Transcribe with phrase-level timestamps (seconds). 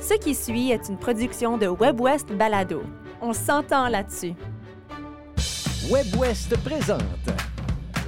[0.00, 2.82] Ce qui suit est une production de WebWest Balado.
[3.20, 4.34] On s'entend là-dessus.
[5.90, 7.02] WebWest présente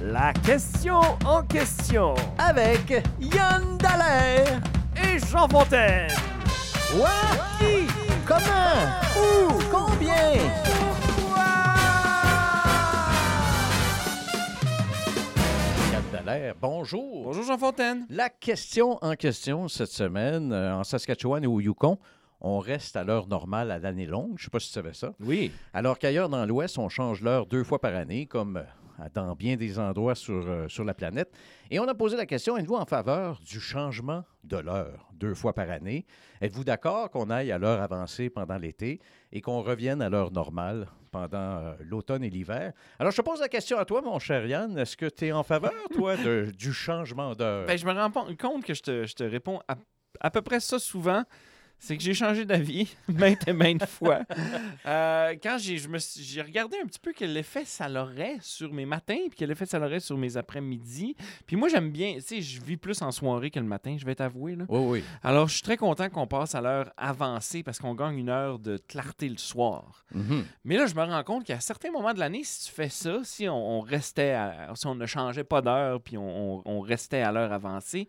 [0.03, 4.59] La question en question avec Yann Dallaire.
[4.95, 6.09] et Jean Fontaine.
[6.95, 7.09] Quoi?
[7.59, 7.87] Qui?
[8.25, 8.87] Comment?
[9.17, 9.51] Où?
[9.71, 10.90] Combien?
[16.23, 17.23] Dallaire, bonjour.
[17.23, 18.05] Bonjour Jean Fontaine.
[18.09, 21.97] La question en question cette semaine, euh, en Saskatchewan et au Yukon,
[22.41, 24.33] on reste à l'heure normale à l'année longue.
[24.37, 25.13] Je ne sais pas si tu savais ça.
[25.19, 25.51] Oui.
[25.73, 28.63] Alors qu'ailleurs dans l'Ouest, on change l'heure deux fois par année, comme euh,
[29.13, 31.31] dans bien des endroits sur, euh, sur la planète.
[31.69, 35.53] Et on a posé la question, êtes-vous en faveur du changement de l'heure deux fois
[35.53, 36.05] par année?
[36.41, 38.99] Êtes-vous d'accord qu'on aille à l'heure avancée pendant l'été
[39.31, 42.73] et qu'on revienne à l'heure normale pendant euh, l'automne et l'hiver?
[42.99, 44.77] Alors, je te pose la question à toi, mon cher Yann.
[44.77, 47.67] Est-ce que tu es en faveur, toi, de- du changement d'heure?
[47.67, 49.75] Ben, je me rends compte que je te, je te réponds à,
[50.19, 51.23] à peu près ça souvent.
[51.83, 54.19] C'est que j'ai changé d'avis maintes et maintes fois.
[54.85, 58.37] Euh, quand j'ai, je me suis- j'ai regardé un petit peu quel effet ça aurait
[58.39, 61.15] sur mes matins, puis quel effet ça aurait sur mes après-midi.
[61.47, 64.05] Puis moi, j'aime bien, tu sais, je vis plus en soirée que le matin, je
[64.05, 64.55] vais t'avouer.
[64.55, 64.65] Là.
[64.69, 65.03] Oui, oui.
[65.23, 68.59] Alors, je suis très content qu'on passe à l'heure avancée parce qu'on gagne une heure
[68.59, 70.05] de clarté le soir.
[70.13, 70.45] Mhm.
[70.65, 73.21] Mais là, je me rends compte qu'à certains moments de l'année, si tu fais ça,
[73.23, 76.79] si on, on restait, à- si on ne changeait pas d'heure, puis on, on- on
[76.81, 78.07] restait à l'heure avancée,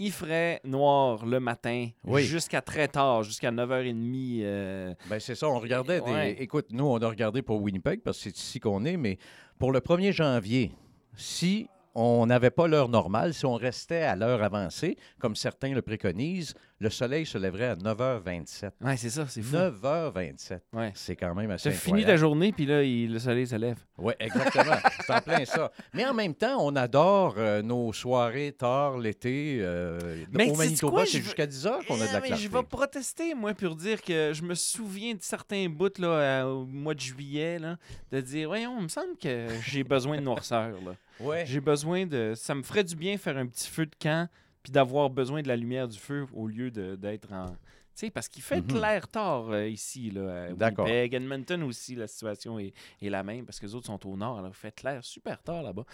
[0.00, 2.22] il ferait noir le matin Oui.
[2.24, 4.40] jusqu'à très tard, jusqu'à 9h30.
[4.42, 6.10] euh, Ben c'est ça, on regardait des...
[6.10, 6.36] Ouais.
[6.40, 9.18] Écoute, nous, on a regardé pour Winnipeg parce que c'est ici qu'on est, mais
[9.58, 10.72] pour le 1er janvier,
[11.14, 15.82] si on n'avait pas l'heure normale, si on restait à l'heure avancée, comme certains le
[15.82, 18.70] préconisent, le soleil se lèverait à 9h27.
[18.80, 19.54] Ouais, c'est ça, c'est fou.
[19.54, 20.60] 9h27.
[20.72, 20.92] Ouais.
[20.94, 23.76] C'est quand même assez Tu fini ta journée, puis là, il- le soleil se lève.
[23.98, 24.76] Oui, exactement.
[25.06, 25.70] c'est en plein ça.
[25.92, 29.58] Mais en même temps, on adore euh, nos soirées tard l'été.
[29.60, 32.44] euh, Mais au Manitoba, c'est jusqu'à 10 h qu'on a de la mais clarté.
[32.44, 36.42] je vais protester, moi, pour dire que je me souviens de certains bouts là, euh,
[36.44, 37.76] au mois de juillet, là,
[38.10, 40.70] de dire Voyons, il me semble que j'ai besoin de noirceur.
[40.84, 40.92] Là.
[41.20, 41.44] Ouais.
[41.46, 42.32] J'ai besoin de.
[42.34, 44.28] Ça me ferait du bien faire un petit feu de camp,
[44.62, 47.46] puis d'avoir besoin de la lumière du feu au lieu d'être en.
[47.46, 48.66] Tu sais, parce qu'il fait Mhm.
[48.68, 50.52] clair tard euh, ici, là.
[50.52, 50.86] D'accord.
[50.86, 52.72] Winnipeg, Edmonton aussi, la situation est,
[53.02, 55.42] est la même, parce que les autres sont au nord, alors il fait clair super
[55.42, 55.84] tard là-bas.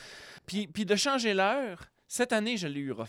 [0.45, 3.09] Puis, puis de changer l'heure, cette année, je l'ai eu rough.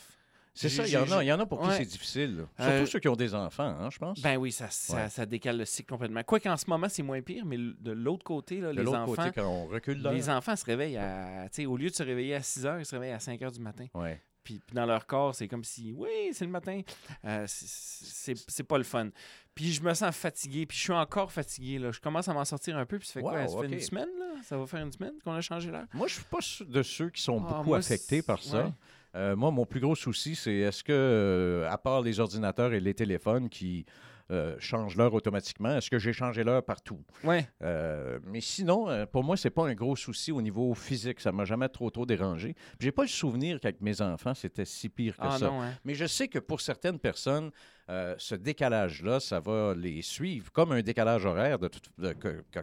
[0.53, 1.78] C'est ça, il y, en a, il y en a pour qui Ouais.
[1.78, 2.38] c'est difficile.
[2.38, 2.44] là.
[2.57, 4.19] Surtout Euh, ceux qui ont des enfants, hein, je pense.
[4.22, 5.09] Ben oui, ça, ça, Ouais.
[5.09, 6.24] ça décale le cycle complètement.
[6.24, 9.13] Quoi qu'en ce moment, c'est moins pire, mais de l'autre côté, là, de les enfants.
[9.13, 10.01] côté, quand on recule.
[10.12, 11.44] Les enfants se réveillent à.
[11.51, 13.39] Tu sais, au lieu de se réveiller à 6 heures, ils se réveillent à 5
[13.44, 13.85] heures du matin.
[13.94, 14.19] Ouais.
[14.47, 16.80] Puis, puis dans leur corps, c'est comme si, oui, c'est le matin.
[17.25, 19.09] Euh, c'est pas le fun.
[19.53, 21.80] Puis je me sens fatigué, puis je suis encore fatigué.
[21.80, 21.91] Là.
[21.91, 23.46] Je commence à m'en sortir un peu, puis ça fait quoi?
[23.46, 24.41] Ça fait une semaine, là?
[24.44, 25.84] Ça va faire une semaine qu'on a changé l'heure?
[25.94, 28.68] Moi, je suis pas de ceux qui sont Ah, beaucoup moi, affectés par ça.
[28.68, 28.72] ouais.
[29.16, 32.80] Euh, moi, mon plus gros souci, c'est est-ce que, euh, à part les ordinateurs et
[32.80, 33.86] les téléphones qui
[34.32, 37.00] euh, changent l'heure automatiquement, est-ce que j'ai changé l'heure partout?
[37.24, 37.48] Ouais.
[37.62, 41.20] Euh, mais sinon, euh, pour moi, c'est pas un gros souci au niveau physique.
[41.20, 42.56] Ça m'a jamais trop, trop dérangé.
[42.80, 45.46] J'ai pas le souvenir qu'avec mes enfants, c'était si pire que Ah ça.
[45.48, 45.74] non, hein?
[45.86, 47.52] Mais je sais que pour certaines personnes,
[47.90, 51.70] euh, ce décalage-là, ça va les suivre, comme un décalage horaire de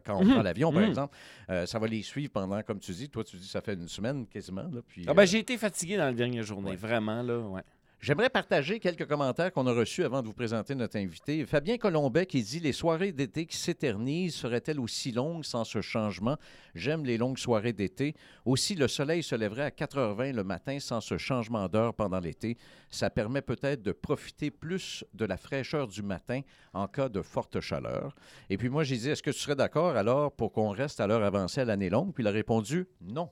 [0.05, 0.33] quand on Mhm.
[0.33, 0.89] prend l'avion, par Mhm.
[0.89, 1.17] exemple.
[1.49, 3.89] Euh, ça va les suivre pendant, comme tu dis, toi, tu dis ça fait une
[3.89, 4.69] semaine quasiment.
[4.71, 6.77] Là, puis, Ah ben, euh, j'ai été fatigué dans la dernière journée, ouais.
[6.77, 7.63] vraiment, là, ouais.
[8.05, 11.47] J'aimerais partager quelques commentaires qu'on a reçus avant de vous présenter notre invité.
[11.47, 16.37] Fabien Colombet qui dit Les soirées d'été qui s'éternisent seraient-elles aussi longues sans ce changement?
[16.75, 18.15] J'aime les longues soirées d'été.
[18.45, 22.59] Aussi, le soleil se lèverait à 4h20 le matin sans ce changement d'heure pendant l'été.
[22.91, 26.43] Ça permet peut-être de profiter plus de la fraîcheur du matin
[26.75, 28.15] en cas de forte chaleur.
[28.51, 31.07] Et puis moi, j'ai dit Est-ce que tu serais d'accord alors pour qu'on reste à
[31.07, 33.31] l'heure avancée à l'année longue Puis il a répondu Non.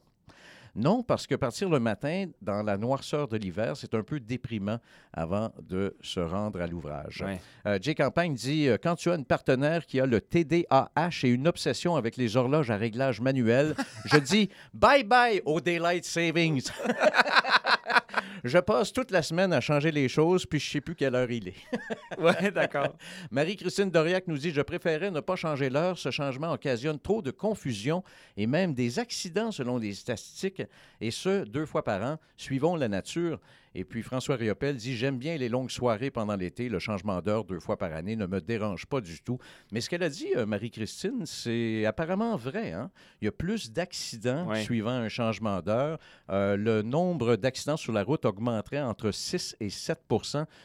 [0.75, 4.79] Non, parce que partir le matin dans la noirceur de l'hiver, c'est un peu déprimant
[5.13, 7.23] avant de se rendre à l'ouvrage.
[7.27, 7.41] Ouais.
[7.67, 11.29] Euh, Jay Campagne dit euh, Quand tu as une partenaire qui a le TDAH et
[11.29, 13.75] une obsession avec les horloges à réglage manuel,
[14.07, 16.71] je dis bye bye au Daylight Savings.
[18.45, 21.31] je passe toute la semaine à changer les choses, puis je sais plus quelle heure
[21.31, 21.55] il est.
[22.19, 22.95] Ouais, d'accord.
[23.31, 25.99] Marie-Christine Doriac nous dit Je préférais ne pas changer l'heure.
[25.99, 28.05] Ce changement occasionne trop de confusion
[28.37, 30.63] et même des accidents selon les statistiques,
[31.01, 32.19] et ce, deux fois par an.
[32.37, 33.41] Suivons la nature.
[33.75, 36.69] Et puis François Riopel dit J'aime bien les longues soirées pendant l'été.
[36.69, 39.39] Le changement d'heure deux fois par année ne me dérange pas du tout.
[39.73, 42.73] Mais ce qu'elle a dit, euh, Marie-Christine, c'est apparemment vrai.
[42.73, 42.91] hein.
[43.21, 45.99] Il y a plus d'accidents suivant un changement d'heure.
[46.31, 49.99] Euh, le nombre d'accidents sur la route augmenterait entre 6 et 7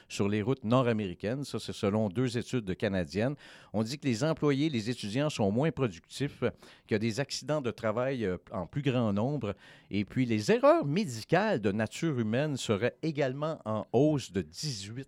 [0.10, 1.44] sur les routes nord-américaines.
[1.44, 3.36] Ça, c'est selon deux études canadiennes.
[3.74, 6.40] On dit que les employés, les étudiants sont moins productifs,
[6.88, 9.56] qu'il y a des accidents de travail euh, en plus grand nombre.
[9.92, 15.08] Et puis, les erreurs médicales de nature humaine seraient également en hausse de 18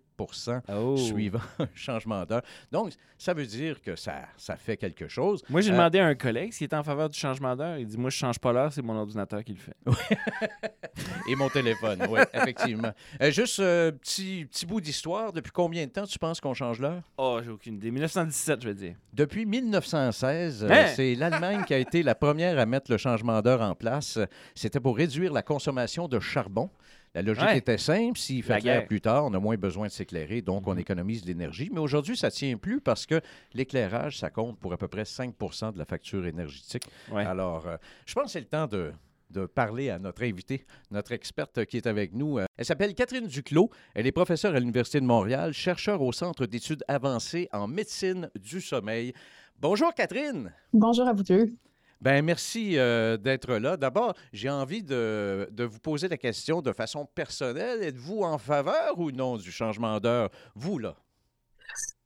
[0.68, 0.98] Oh.
[0.98, 2.42] suivant un changement d'heure.
[2.70, 5.42] Donc, ça veut dire que ça, ça fait quelque chose.
[5.48, 7.78] Moi, j'ai Euh, demandé à un collègue s'il était en faveur du changement d'heure.
[7.78, 9.74] Il dit Moi, je change pas l'heure, c'est mon ordinateur qui le fait.
[11.28, 12.92] Et mon téléphone, oui, effectivement.
[13.22, 15.32] Euh, juste euh, petit, petit bout d'histoire.
[15.32, 17.02] Depuis combien de temps tu penses qu'on change l'heure?
[17.16, 17.90] Oh, j'ai aucune idée.
[17.90, 18.96] 1917, je vais dire.
[19.14, 20.86] Depuis 1916, euh, Hein?
[20.94, 24.18] c'est l'Allemagne qui a été la première à mettre le changement d'heure en place.
[24.54, 26.68] C'était pour réduire la consommation de charbon.
[27.14, 27.58] La logique Ouais.
[27.58, 28.18] était simple.
[28.18, 28.80] S'il fait La clair.
[28.82, 28.86] Mhm.
[28.86, 31.68] plus tard, on a moins besoin de s'éclairer, donc on économise de l'énergie.
[31.72, 33.20] Mais aujourd'hui, ça ne tient plus parce que
[33.52, 36.84] l'éclairage, ça compte pour à peu près 5% de la facture énergétique.
[37.10, 37.24] Ouais.
[37.24, 37.76] Alors, euh,
[38.06, 38.92] je pense que c'est le temps de,
[39.30, 42.38] de parler à notre invitée, notre experte qui est avec nous.
[42.38, 43.70] Euh, Elle s'appelle Catherine Duclos.
[43.94, 48.60] Elle est professeure à l'Université de Montréal, chercheure au Centre d'études avancées en médecine du
[48.60, 49.12] sommeil.
[49.58, 50.52] Bonjour Catherine.
[50.72, 51.52] Bonjour à vous deux.
[52.00, 53.76] Ben merci euh, d'être là.
[53.76, 57.82] D'abord, j'ai envie de, de vous poser la question de façon personnelle.
[57.82, 60.30] Êtes-vous en faveur ou non du changement d'heure?
[60.54, 60.96] Vous, là?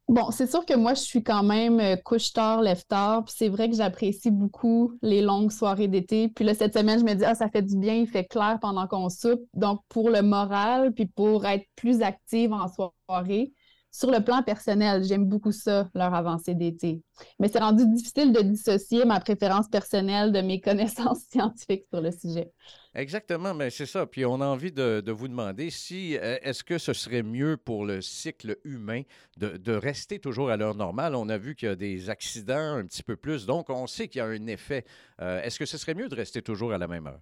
[0.06, 3.70] Bon, c'est sûr que moi, je suis quand même euh, couche-tard, lève-tard, puis c'est vrai
[3.70, 6.28] que j'apprécie beaucoup les longues soirées d'été.
[6.28, 8.58] Puis là, cette semaine, je me dis, ah, ça fait du bien, il fait clair
[8.60, 9.40] pendant qu'on soupe.
[9.54, 13.54] Donc, pour le moral, puis pour être plus active en soirée,
[13.94, 17.00] sur le plan personnel, j'aime beaucoup ça, leur avancée d'été.
[17.38, 22.10] Mais c'est rendu difficile de dissocier ma préférence personnelle de mes connaissances scientifiques sur le
[22.10, 22.50] sujet.
[22.96, 24.04] Exactement, mais c'est ça.
[24.04, 27.84] Puis on a envie de, vous demander si euh, est-ce que ce serait mieux pour
[27.84, 29.02] le cycle humain
[29.36, 31.14] de, de rester toujours à l'heure normale?
[31.14, 34.08] On a vu qu'il y a des accidents un petit peu plus, donc on sait
[34.08, 34.84] qu'il y a un effet.
[35.20, 37.20] Euh, est-ce que ce serait mieux de rester toujours à la même heure?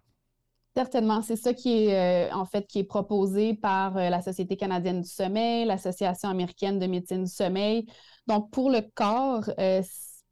[0.74, 4.56] Certainement, c'est ça qui est euh, en fait qui est proposé par euh, la Société
[4.56, 7.86] canadienne du sommeil, l'Association américaine de médecine du sommeil.
[8.26, 9.82] Donc pour le corps, euh,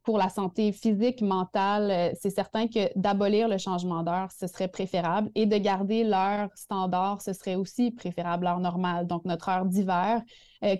[0.02, 5.30] pour la santé physique, mentale, c'est certain que d'abolir le changement d'heure, ce serait préférable
[5.34, 9.06] et de garder l'heure standard, ce serait aussi préférable, l'heure normale.
[9.06, 10.22] Donc notre heure d'hiver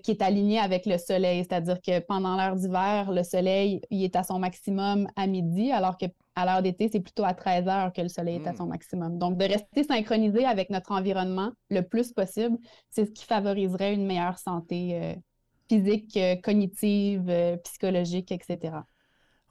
[0.03, 4.17] qui est alignée avec le soleil, c'est-à-dire que pendant l'heure d'hiver, le soleil il est
[4.17, 6.07] à son maximum à midi, alors que
[6.37, 8.71] à l'heure d'été, c'est plutôt à 13 heures que le soleil est à son Mm.
[8.71, 9.19] maximum.
[9.19, 12.57] Donc, de rester synchronisé avec notre environnement le plus possible,
[12.91, 15.15] c'est ce qui favoriserait une meilleure santé euh,
[15.69, 18.75] physique, euh, cognitive, euh, psychologique, etc.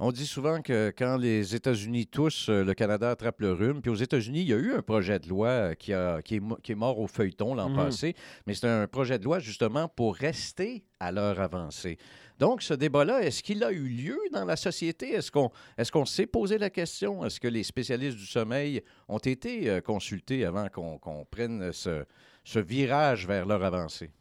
[0.02, 3.82] On dit souvent que quand les États-Unis toussent, le Canada attrape le rhume.
[3.82, 6.40] Puis aux États-Unis, il y a eu un projet de loi qui, a- qui est,
[6.40, 7.76] mo- qui est mort au feuilleton l'an Mhm.
[7.76, 8.16] passé,
[8.48, 11.98] mais c'est un projet de loi justement pour rester à l'heure avancée.
[12.40, 15.12] Donc, ce débat-là, est-ce qu'il a eu lieu dans la société?
[15.12, 17.26] Est-ce qu'on est qu'on s'est posé la question?
[17.26, 22.06] Est-ce que les spécialistes du sommeil ont été euh, consultés avant qu'on qu'on prenne ce,
[22.46, 24.12] ce virage vers l'heure avancée?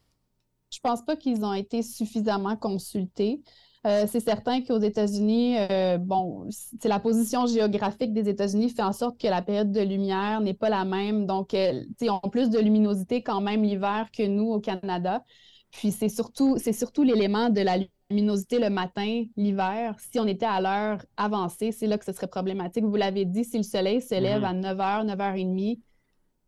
[0.71, 3.41] Je pense pas qu'ils ont été suffisamment consultés.
[3.87, 8.93] Euh, c'est certain qu'aux États-Unis, euh, bon, c'est la position géographique des États-Unis fait en
[8.93, 11.27] sorte que la période de lumière n'est pas la même.
[11.27, 15.23] Donc, euh, ils ont plus de luminosité quand même l'hiver que nous au Canada.
[15.71, 17.79] Puis c'est surtout, surtout l'élément de la
[18.11, 19.95] luminosité le matin, l'hiver.
[19.99, 22.85] Si on était à l'heure avancée, c'est là que ce serait problématique.
[22.85, 24.45] Vous l'avez dit, si le soleil se lève Mhm.
[24.45, 25.81] à 9h, 9h30,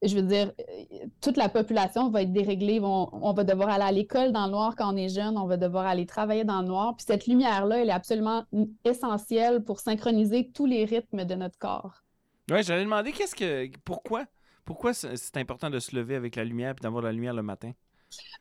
[0.03, 0.53] je veux dire,
[1.21, 2.81] toute la population va être déréglée.
[2.83, 5.59] On va devoir aller à l'école dans le noir quand on est jeune, on va
[5.59, 6.97] devoir aller travailler dans le noir.
[6.97, 8.45] Puis cette lumière-là, elle est absolument
[8.85, 12.03] essentielle pour synchroniser tous les rythmes de notre corps.
[12.51, 13.71] Ouais, j'allais demander qu'est-ce que.
[13.85, 14.25] Pourquoi?
[14.65, 17.43] Pourquoi c'est c'est important de se lever avec la lumière et d'avoir la lumière le
[17.43, 17.73] matin?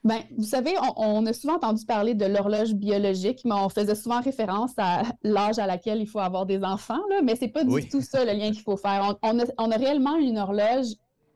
[0.03, 3.95] Ben, vous savez, on, on a souvent entendu parler de l'horloge biologique, mais on faisait
[3.95, 7.63] souvent référence à l'âge à laquelle il faut avoir des enfants, là, mais c'est pas
[7.63, 7.87] du Oui.
[7.89, 9.15] tout ça le lien qu'il faut faire.
[9.21, 10.87] On, on a, on a réellement une horloge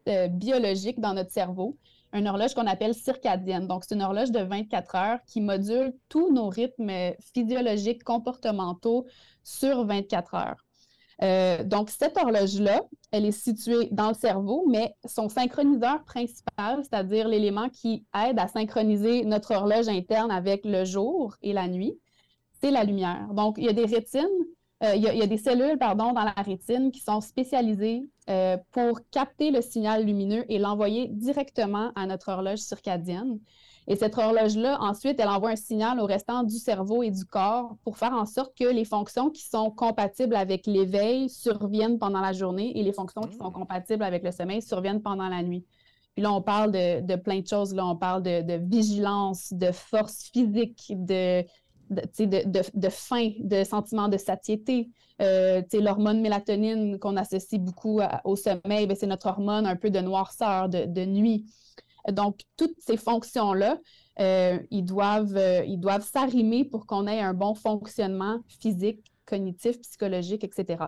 [0.07, 1.77] euh, biologique dans notre cerveau,
[2.13, 3.67] une horloge qu'on appelle circadienne.
[3.67, 6.91] Donc, c'est une horloge de 24 heures qui module tous nos rythmes
[7.33, 9.05] physiologiques, comportementaux
[9.43, 10.65] sur 24 heures.
[11.21, 17.27] Euh, donc, cette horloge-là, elle est située dans le cerveau, mais son synchroniseur principal, c'est-à-dire
[17.27, 21.99] l'élément qui aide à synchroniser notre horloge interne avec le jour et la nuit,
[22.61, 23.27] c'est la lumière.
[23.33, 24.27] Donc, il y a des rétines,
[24.83, 28.99] euh, il, y a, des cellules, pardon, dans la rétine qui sont spécialisées euh, pour
[29.11, 33.39] capter le signal lumineux et l'envoyer directement à notre horloge circadienne.
[33.87, 37.75] Et cette horloge-là, ensuite, elle envoie un signal au restant du cerveau et du corps
[37.83, 42.31] pour faire en sorte que les fonctions qui sont compatibles avec l'éveil surviennent pendant la
[42.33, 43.53] journée et les fonctions qui sont Mm.
[43.53, 45.65] compatibles avec le sommeil surviennent pendant la nuit.
[46.13, 47.73] Puis là, on parle de, de plein de choses.
[47.73, 51.43] Là, on parle de, de vigilance, de force physique, de,
[51.89, 54.89] de, faim, de sentiment de satiété.
[55.21, 59.89] Euh, l'hormone mélatonine qu'on associe beaucoup à- au sommeil, ben, c'est notre hormone un peu
[59.89, 61.45] de noirceur, de, de nuit.
[62.11, 63.77] Donc, toutes ces fonctions-là,
[64.19, 69.79] euh, ils doivent, euh, ils doivent s'arrimer pour qu'on ait un bon fonctionnement physique, cognitif,
[69.81, 70.85] psychologique, etc.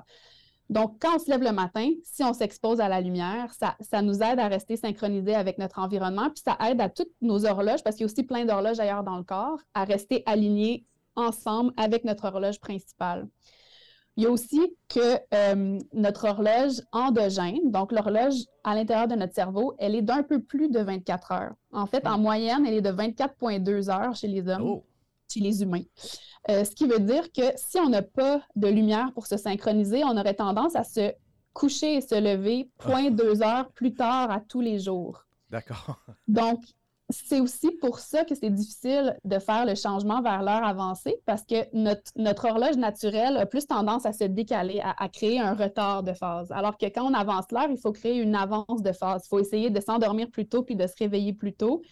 [0.69, 4.01] Donc, quand on se lève le matin, si on s'expose à la lumière, ça, ça,
[4.01, 7.83] nous aide à rester synchronisés avec notre environnement, puis ça aide à toutes nos horloges,
[7.83, 11.71] parce qu'il y a aussi plein d'horloges ailleurs dans le corps, à rester alignés ensemble
[11.77, 13.27] avec notre horloge principale.
[14.17, 19.33] Il y a aussi que euh, notre horloge endogène, donc l'horloge à l'intérieur de notre
[19.33, 21.53] cerveau, elle est d'un peu plus de 24 heures.
[21.71, 24.85] En fait, en moyenne, elle est de 24,2 heures chez les hommes, oh.
[25.29, 25.83] chez les humains.
[26.49, 30.03] Euh, ce qui veut dire que si on n'a pas de lumière pour se synchroniser,
[30.05, 31.11] on aurait tendance à se
[31.51, 33.59] coucher et se lever 0,2 ah.
[33.59, 35.25] heures plus tard à tous les jours.
[35.49, 35.99] D'accord.
[36.27, 36.61] Donc,
[37.09, 41.43] c'est aussi pour ça que c'est difficile de faire le changement vers l'heure avancée parce
[41.43, 46.13] que notre, horloge naturelle a plus tendance à se décaler, à, créer un retard de
[46.13, 46.51] phase.
[46.51, 49.23] Alors que quand on avance l'heure, il faut créer une avance de phase.
[49.25, 51.83] Il faut essayer de s'endormir plus tôt puis de se réveiller plus tôt.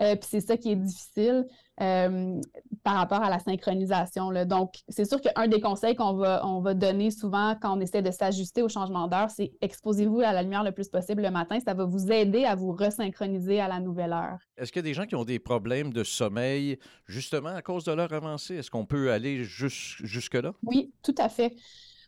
[0.00, 1.46] Euh, puis c'est ça qui est difficile.
[1.80, 2.40] Euh,
[2.84, 4.30] par rapport à la synchronisation.
[4.44, 8.02] Donc, c'est sûr qu'un des conseils qu'on va, on va donner souvent quand on essaie
[8.02, 11.58] de s'ajuster au changement d'heure, c'est exposez-vous à la lumière le plus possible le matin.
[11.60, 14.38] Ça va vous aider à vous resynchroniser à la nouvelle heure.
[14.58, 17.84] Est-ce qu'il y a des gens qui ont des problèmes de sommeil justement à cause
[17.84, 18.56] de l'heure avancée?
[18.56, 20.52] Est-ce qu'on peut aller jusque-là?
[20.64, 21.56] Oui, tout à fait.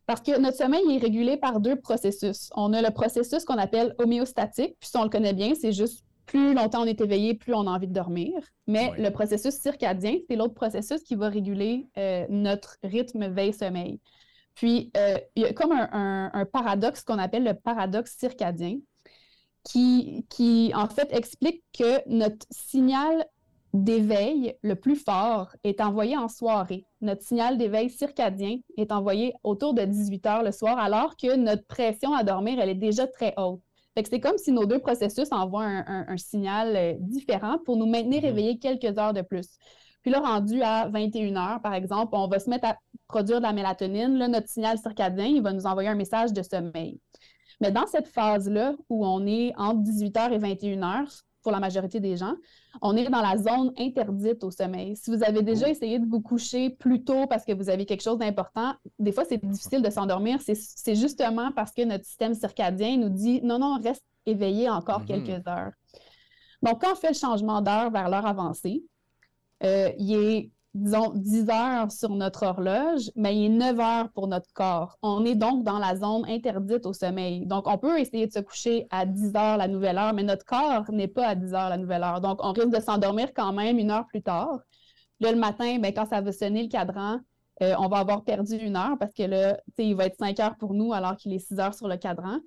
[0.07, 2.51] Parce que notre sommeil est régulé par deux processus.
[2.55, 6.05] On a le processus qu'on appelle homéostatique, puis si on le connaît bien, c'est juste
[6.27, 8.33] plus longtemps on est éveillé, plus on a envie de dormir.
[8.67, 14.01] Mais le processus circadien, c'est l'autre processus qui va réguler euh, notre rythme veille-sommeil.
[14.55, 18.79] Puis, euh, il y a comme un, paradoxe qu'on appelle le paradoxe circadien,
[19.65, 23.25] qui, qui, en fait explique que notre signal
[23.73, 26.87] d'éveil le plus fort est envoyé en soirée.
[27.01, 31.67] Notre signal d'éveil circadien est envoyé autour de 18 heures le soir, alors que notre
[31.67, 33.64] pression à dormir, elle est déjà très haute
[33.97, 38.59] c'est comme si nos deux processus envoient un, signal euh, différent pour nous maintenir éveillés
[38.59, 39.49] quelques heures de plus.
[40.03, 42.77] Puis là, rendu à 21 heures, par exemple, on va se mettre à
[43.09, 44.19] produire de la mélatonine.
[44.19, 47.01] Là, notre signal circadien, il va nous envoyer un message de sommeil.
[47.61, 51.11] Mais dans cette phase-là, où on est entre 18 heures et 21 heures,
[51.43, 52.35] pour la majorité des gens,
[52.83, 54.97] on est dans la zone interdite au sommeil.
[54.97, 58.03] Si vous avez déjà essayé de vous coucher plus tôt parce que vous avez quelque
[58.03, 60.41] chose d'important, des fois, c'est difficile de s'endormir.
[60.43, 65.25] C'est justement parce que notre système circadien nous dit non, non, reste éveillé encore mm-hmm.
[65.25, 65.73] quelques heures.
[66.63, 68.83] Donc, quand on fait le changement d'heure vers l'heure avancée,
[69.63, 74.27] euh, il est disons, 10 heures sur notre horloge, mais il est 9 heures pour
[74.27, 74.99] notre corps.
[75.03, 77.47] On est donc dans la zone interdite au sommeil.
[77.47, 80.45] Donc, on peut essayer de se coucher à 10 heures la nouvelle heure, mais notre
[80.45, 82.21] corps n'est pas à 10 heures la nouvelle heure.
[82.21, 84.59] Donc, on risque de s'endormir quand même une heure plus tard.
[85.21, 87.21] Là, le matin, bien, quand ça va sonner le cadran,
[87.63, 90.57] euh, on va avoir perdu une heure parce que là, il va être 5 heures
[90.57, 92.39] pour nous alors qu'il est 6 heures sur le cadran.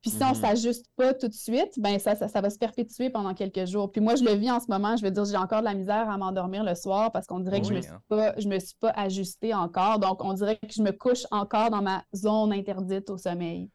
[0.00, 0.40] Puis si on ne mhm.
[0.40, 3.90] s'ajuste pas tout de suite, ben ça, ça, va se perpétuer pendant quelques jours.
[3.90, 4.96] Puis moi, je le vis en ce moment.
[4.96, 7.60] Je veux dire, j'ai encore de la misère à m'endormir le soir parce qu'on dirait
[7.60, 8.00] que je ne me, suis hein.
[8.08, 9.98] pas, je me suis pas ajustée encore.
[9.98, 13.70] Donc, on dirait que je me couche encore dans ma zone interdite au sommeil.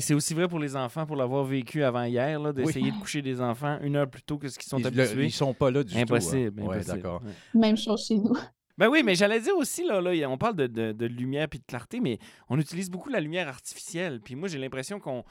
[0.00, 3.42] c'est aussi vrai pour les enfants, pour l'avoir vécu avant hier, d'essayer de coucher des
[3.42, 5.26] enfants une heure plus tôt que ce qu'ils sont habitués.
[5.26, 5.98] ils sont pas là du tout.
[5.98, 6.02] Hein.
[6.02, 6.62] Impossible.
[6.86, 7.20] d'accord.
[7.52, 8.36] Même chose chez nous.
[8.78, 11.58] Ben oui, mais j'allais dire aussi, là, là on parle de, de, de lumière puis
[11.58, 12.18] de clarté, mais
[12.50, 14.20] on utilise beaucoup la lumière artificielle.
[14.20, 15.24] Puis moi, j'ai l'impression qu'on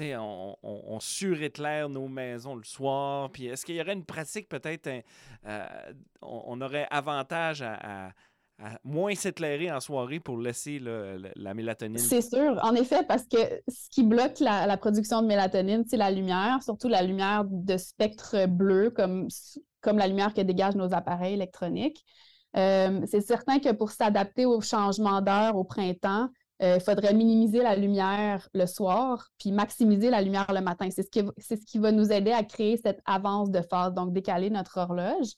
[0.00, 3.30] on, suréclaire nos maisons le soir.
[3.30, 4.88] Puis est-ce qu'il y aurait une pratique peut-être,
[5.46, 5.66] euh,
[6.22, 8.12] on, aurait avantage à,
[8.84, 11.98] moins s'éclairer en soirée pour laisser la mélatonine?
[11.98, 16.10] C'est sûr, en effet, parce que ce qui bloque la, production de mélatonine, c'est la
[16.10, 19.28] lumière, surtout la lumière de spectre bleu, comme,
[19.80, 22.04] comme la lumière que dégagent nos appareils électroniques.
[22.56, 26.28] Euh, c'est certain que pour s'adapter au changement d'heure au printemps,
[26.62, 30.88] il euh, faudrait minimiser la lumière le soir, puis maximiser la lumière le matin.
[30.90, 34.12] C'est ce, qui, ce qui va nous aider à créer cette avance de phase, donc
[34.12, 35.32] décaler notre horloge.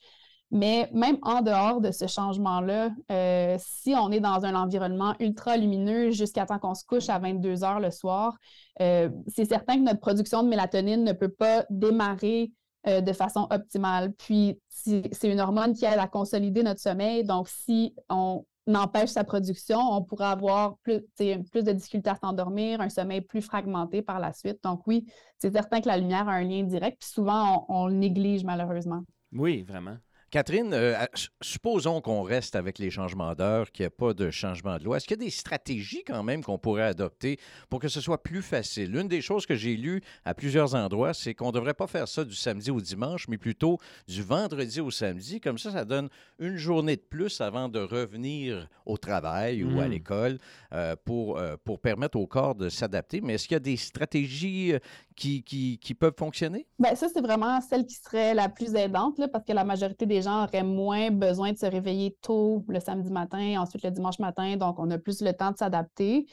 [0.50, 5.56] Mais même en dehors de ce changement-là, euh, si on est dans un environnement ultra
[5.56, 8.36] lumineux jusqu'à temps qu'on se couche à 22 heures le soir,
[8.82, 12.52] euh, c'est certain que notre production de mélatonine ne peut pas démarrer
[12.86, 14.12] de façon optimale.
[14.12, 17.24] Puis, c'est une hormone qui aide à consolider notre sommeil.
[17.24, 22.80] Donc, si on n'empêche sa production, on pourrait avoir plus, plus de difficultés à s'endormir,
[22.80, 24.58] un sommeil plus fragmenté par la suite.
[24.62, 25.06] Donc oui,
[25.38, 28.44] c'est certain que la lumière a un lien direct, puis souvent on, on le néglige
[28.44, 29.02] malheureusement.
[29.32, 29.96] Oui, vraiment.
[30.34, 30.96] Catherine, euh,
[31.40, 34.96] supposons qu'on reste avec les changements d'heure, qu'il n'y ait pas de changement de loi.
[34.96, 37.38] Est-ce qu'il y a des stratégies quand même qu'on pourrait adopter
[37.70, 38.96] pour que ce soit plus facile?
[38.96, 42.08] Une des choses que j'ai lues à plusieurs endroits, c'est qu'on ne devrait pas faire
[42.08, 45.40] ça du samedi au dimanche, mais plutôt du vendredi au samedi.
[45.40, 46.08] Comme ça, ça donne
[46.40, 49.90] une journée de plus avant de revenir au travail ou à hmm.
[49.92, 50.38] l'école
[50.72, 53.20] euh, pour, euh, pour permettre au corps de s'adapter.
[53.20, 54.74] Mais est-ce qu'il y a des stratégies
[55.14, 56.66] qui, qui, qui peuvent fonctionner?
[56.78, 60.06] Bien, ça, c'est vraiment celle qui serait la plus aidante là, parce que la majorité
[60.06, 64.18] des gens auraient moins besoin de se réveiller tôt le samedi matin, ensuite le dimanche
[64.18, 66.26] matin, donc on a plus le temps de s'adapter.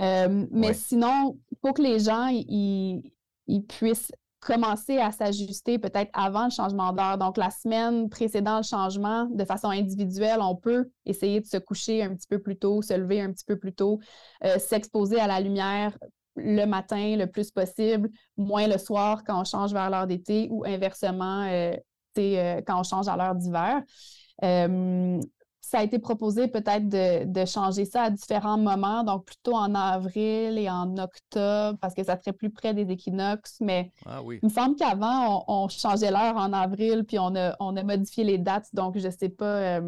[0.00, 0.74] Euh, mais Ouais.
[0.74, 3.02] sinon, faut que les gens ils,
[3.46, 7.18] ils puissent commencer à s'ajuster peut-être avant le changement d'heure.
[7.18, 12.04] Donc, la semaine précédant le changement, de façon individuelle, on peut essayer de se coucher
[12.04, 13.98] un petit peu plus tôt, se lever un petit peu plus tôt,
[14.44, 15.98] euh, s'exposer à la lumière
[16.38, 20.64] le matin le plus possible, moins le soir quand on change vers l'heure d'été ou
[20.66, 21.72] inversement euh,
[22.18, 23.82] euh, quand on change à l'heure d'hiver.
[24.44, 25.20] Euh,
[25.60, 29.74] ça a été proposé peut-être de, de changer ça à différents moments, donc plutôt en
[29.74, 33.58] avril et en octobre, parce que ça serait plus près des équinoxes.
[33.60, 34.38] Mais Ah oui.
[34.42, 37.82] il me semble qu'avant, on, on changeait l'heure en avril, puis on a, on a
[37.82, 38.68] modifié les dates.
[38.72, 39.80] Donc, je sais pas,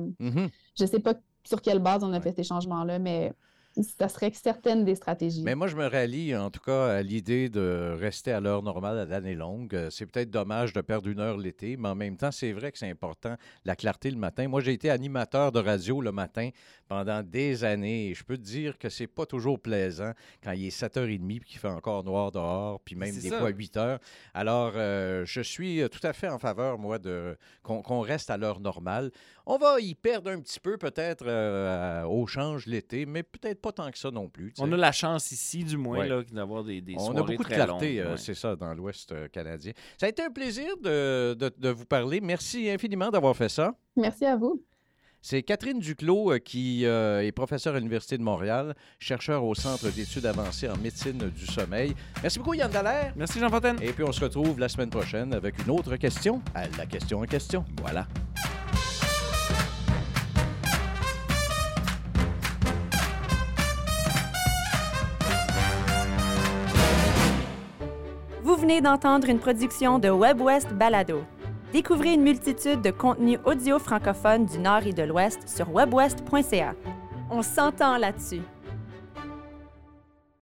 [0.79, 1.15] je sais pas
[1.45, 2.21] sur quelle base on a Ouais.
[2.21, 3.33] fait ces changements-là, mais
[3.83, 5.43] ça serait certaines des stratégies.
[5.43, 8.99] Mais moi, je me rallie en tout cas à l'idée de rester à l'heure normale
[8.99, 9.75] à l'année longue.
[9.75, 12.73] Euh, C'est peut-être dommage de perdre une heure l'été, mais en même temps, c'est vrai
[12.73, 14.49] que c'est important la clarté le matin.
[14.49, 16.51] Moi, j'ai été animateur de radio le matin
[16.89, 20.67] pendant des années et je peux te dire que c'est pas toujours plaisant quand il
[20.67, 23.39] est 7h30 puis qu'il fait encore noir dehors, puis même des ça.
[23.39, 23.99] fois 8 heures.
[24.35, 28.61] Alors, euh, je suis tout à fait en faveur, moi, de qu'on reste à l'heure
[28.61, 29.11] normale.
[29.47, 33.70] On va y perdre un petit peu peut-être euh, au change l'été, mais peut-être pas
[33.73, 34.53] tant que ça non plus.
[34.59, 36.09] On a la chance ici, du moins, Ouais.
[36.09, 38.17] là, d'avoir des, des On a beaucoup de clarté, euh, ouais.
[38.17, 39.73] c'est ça, dans l'Ouest euh, canadien.
[39.99, 42.21] Ça a été un plaisir de, de- de vous parler.
[42.21, 43.75] Merci infiniment d'avoir fait ça.
[43.97, 44.63] Merci à vous.
[45.23, 49.91] C'est Catherine Duclos euh, qui euh, est professeure à l'Université de Montréal, chercheur au Centre
[49.91, 51.95] d'études avancées en médecine du sommeil.
[52.23, 53.13] Merci beaucoup, Yann Dallaire.
[53.17, 53.77] Merci, Jean Fontaine.
[53.83, 57.21] Et puis, on se retrouve la semaine prochaine avec une autre question à la question
[57.21, 57.67] en question.
[57.83, 58.07] Voilà.
[68.61, 71.23] Venez d'entendre une production de WebWest Balado.
[71.73, 76.75] Découvrez une multitude de contenus audio francophones du Nord et de l'Ouest sur webwest.ca.
[77.31, 78.43] On s'entend là-dessus.